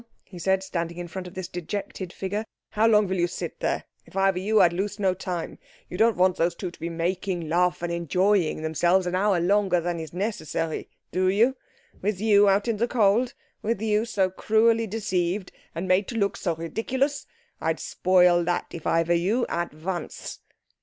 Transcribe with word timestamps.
he 0.23 0.39
said, 0.39 0.63
standing 0.63 0.97
in 0.97 1.07
front 1.07 1.27
of 1.27 1.35
this 1.35 1.47
dejected 1.47 2.11
figure. 2.11 2.43
"How 2.71 2.87
long 2.87 3.05
will 3.07 3.17
you 3.19 3.27
sit 3.27 3.59
there? 3.59 3.83
If 4.03 4.17
I 4.17 4.31
were 4.31 4.39
you 4.39 4.59
I'd 4.59 4.73
lose 4.73 4.97
no 4.97 5.13
time. 5.13 5.59
You 5.91 5.95
don't 5.99 6.17
want 6.17 6.37
those 6.37 6.55
two 6.55 6.71
to 6.71 6.79
be 6.79 6.89
making 6.89 7.47
love 7.47 7.83
and 7.83 7.91
enjoying 7.93 8.63
themselves 8.63 9.05
an 9.05 9.13
hour 9.13 9.39
longer 9.39 9.79
than 9.79 9.99
is 9.99 10.11
necessary, 10.11 10.89
do 11.11 11.27
you? 11.29 11.55
With 12.01 12.19
you 12.19 12.49
out 12.49 12.67
in 12.67 12.77
the 12.77 12.87
cold? 12.87 13.35
With 13.61 13.79
you 13.79 14.05
so 14.05 14.31
cruelly 14.31 14.87
deceived? 14.87 15.51
And 15.75 15.87
made 15.87 16.07
to 16.07 16.15
look 16.15 16.35
so 16.35 16.55
ridiculous? 16.55 17.27
I'd 17.61 17.79
spoil 17.79 18.43
that 18.45 18.65
if 18.71 18.87
I 18.87 19.03
were 19.03 19.13
you, 19.13 19.45
at 19.49 19.71
once." 19.71 20.39